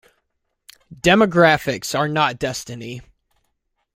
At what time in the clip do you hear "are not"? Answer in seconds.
1.95-2.39